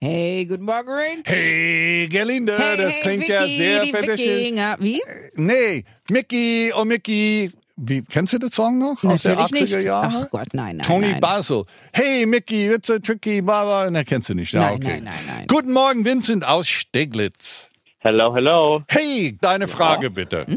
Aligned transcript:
Hey, 0.00 0.44
guten 0.44 0.64
Morgen, 0.64 0.90
Rick. 0.90 1.22
Hey, 1.26 2.06
Gerlinde, 2.10 2.54
Hey, 2.58 2.76
das 2.76 2.92
hey, 2.92 3.02
klingt 3.02 3.22
Vicky, 3.22 3.32
ja 3.32 3.46
sehr. 3.46 3.82
Wikinger. 3.82 4.76
Wie? 4.78 5.00
Nee, 5.36 5.84
Mickey, 6.10 6.70
oh 6.76 6.84
Mickey. 6.84 7.50
Wie, 7.78 8.02
kennst 8.02 8.34
du 8.34 8.38
den 8.38 8.50
Song 8.50 8.78
noch 8.78 9.02
aus 9.04 9.22
der 9.22 9.36
Natürlich 9.36 9.72
80er 9.72 9.76
nicht. 9.76 9.86
Jahre? 9.86 10.22
Ach 10.26 10.30
Gott, 10.30 10.48
nein, 10.52 10.76
nein, 10.76 10.86
Tony 10.86 11.12
nein. 11.12 11.20
Basel. 11.20 11.64
Hey, 11.94 12.26
Mickey, 12.26 12.66
it's 12.68 12.90
a 12.90 12.98
tricky, 12.98 13.40
baba. 13.40 13.90
Ne, 13.90 14.04
kennst 14.04 14.28
du 14.28 14.34
nicht. 14.34 14.52
Ja, 14.52 14.60
Nein, 14.60 14.74
okay. 14.74 14.86
nein, 15.00 15.04
nein, 15.04 15.14
nein. 15.26 15.46
Guten 15.48 15.72
Morgen, 15.72 16.04
Vincent 16.04 16.46
aus 16.46 16.68
Steglitz. 16.68 17.70
Hello, 18.00 18.34
hello. 18.34 18.82
Hey, 18.88 19.36
deine 19.40 19.66
Frage 19.66 20.10
bitte. 20.10 20.46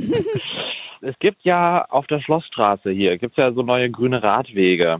Es 1.02 1.18
gibt 1.20 1.38
ja 1.46 1.86
auf 1.86 2.08
der 2.08 2.20
Schlossstraße 2.20 2.92
hier, 2.92 3.18
gibt's 3.18 3.38
ja 3.38 3.54
so 3.54 3.62
neue 3.64 3.90
grüne 3.90 4.22
Radwege. 4.22 5.00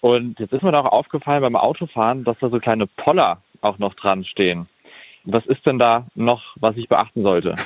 Und 0.00 0.38
jetzt 0.38 0.52
ist 0.52 0.62
mir 0.62 0.70
doch 0.70 0.84
aufgefallen 0.84 1.42
beim 1.42 1.56
Autofahren, 1.56 2.22
dass 2.22 2.36
da 2.40 2.48
so 2.48 2.60
kleine 2.60 2.86
Poller 2.86 3.42
auch 3.66 3.78
noch 3.78 3.94
dran 3.94 4.24
stehen. 4.24 4.68
Was 5.24 5.44
ist 5.46 5.66
denn 5.66 5.78
da 5.78 6.06
noch, 6.14 6.42
was 6.56 6.76
ich 6.76 6.88
beachten 6.88 7.22
sollte? 7.22 7.54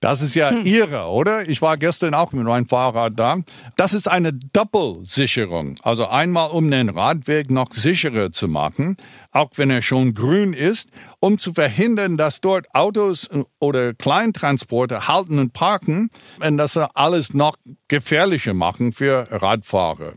Das 0.00 0.22
ist 0.22 0.36
ja 0.36 0.52
Ihre, 0.52 1.06
oder? 1.06 1.48
Ich 1.48 1.60
war 1.60 1.76
gestern 1.76 2.14
auch 2.14 2.32
mit 2.32 2.44
meinem 2.44 2.68
Fahrrad 2.68 3.14
da. 3.16 3.38
Das 3.76 3.94
ist 3.94 4.06
eine 4.08 4.32
Doppelsicherung. 4.32 5.74
Also 5.82 6.06
einmal, 6.06 6.50
um 6.50 6.70
den 6.70 6.88
Radweg 6.88 7.50
noch 7.50 7.72
sicherer 7.72 8.30
zu 8.30 8.46
machen, 8.46 8.96
auch 9.32 9.50
wenn 9.56 9.70
er 9.70 9.82
schon 9.82 10.14
grün 10.14 10.52
ist, 10.52 10.90
um 11.18 11.38
zu 11.38 11.52
verhindern, 11.52 12.16
dass 12.16 12.40
dort 12.40 12.72
Autos 12.74 13.28
oder 13.58 13.92
Kleintransporter 13.92 15.08
halten 15.08 15.40
und 15.40 15.52
parken 15.52 16.10
und 16.40 16.58
das 16.58 16.76
alles 16.76 17.34
noch 17.34 17.56
gefährlicher 17.88 18.54
machen 18.54 18.92
für 18.92 19.26
Radfahrer. 19.30 20.12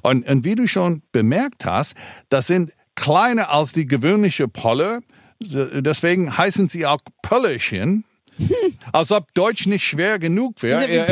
Und, 0.00 0.26
und 0.26 0.44
wie 0.44 0.54
du 0.54 0.66
schon 0.66 1.02
bemerkt 1.12 1.66
hast, 1.66 1.94
das 2.30 2.46
sind 2.46 2.72
kleiner 2.96 3.50
als 3.50 3.72
die 3.72 3.86
gewöhnliche 3.86 4.48
Polle. 4.48 5.00
Deswegen 5.40 6.36
heißen 6.36 6.68
sie 6.68 6.86
auch 6.86 6.98
Pöllerchen. 7.22 8.04
Als 8.92 9.12
ob 9.12 9.32
Deutsch 9.32 9.66
nicht 9.66 9.84
schwer 9.84 10.18
genug 10.18 10.62
wäre. 10.62 10.86
Er 10.86 11.06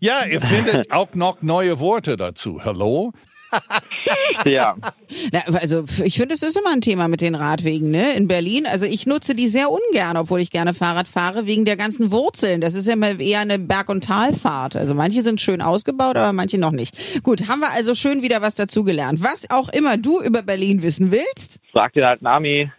ja, 0.00 0.20
er 0.20 0.40
findet 0.42 0.90
auch 0.90 1.14
noch 1.14 1.40
neue 1.40 1.78
Worte 1.78 2.16
dazu. 2.16 2.62
Hallo? 2.64 3.12
Ja, 4.44 4.76
Na, 5.32 5.40
also 5.54 5.84
ich 6.04 6.16
finde, 6.16 6.34
es 6.34 6.42
ist 6.42 6.56
immer 6.56 6.72
ein 6.72 6.80
Thema 6.80 7.08
mit 7.08 7.20
den 7.20 7.34
Radwegen, 7.34 7.90
ne? 7.90 8.12
In 8.14 8.28
Berlin. 8.28 8.66
Also 8.66 8.86
ich 8.86 9.06
nutze 9.06 9.34
die 9.34 9.48
sehr 9.48 9.68
ungern, 9.70 10.16
obwohl 10.16 10.40
ich 10.40 10.50
gerne 10.50 10.74
Fahrrad 10.74 11.08
fahre, 11.08 11.46
wegen 11.46 11.64
der 11.64 11.76
ganzen 11.76 12.10
Wurzeln. 12.10 12.60
Das 12.60 12.74
ist 12.74 12.86
ja 12.86 12.96
mal 12.96 13.20
eher 13.20 13.40
eine 13.40 13.58
Berg- 13.58 13.88
und 13.88 14.04
Talfahrt. 14.04 14.76
Also 14.76 14.94
manche 14.94 15.22
sind 15.22 15.40
schön 15.40 15.62
ausgebaut, 15.62 16.16
aber 16.16 16.32
manche 16.32 16.58
noch 16.58 16.72
nicht. 16.72 17.22
Gut, 17.22 17.48
haben 17.48 17.60
wir 17.60 17.70
also 17.72 17.94
schön 17.94 18.22
wieder 18.22 18.42
was 18.42 18.54
dazugelernt. 18.54 19.22
Was 19.22 19.48
auch 19.50 19.68
immer 19.68 19.96
du 19.96 20.20
über 20.20 20.42
Berlin 20.42 20.82
wissen 20.82 21.10
willst. 21.10 21.58
frag 21.72 21.92
den 21.92 22.04
alten 22.04 22.26
Ami. 22.26 22.70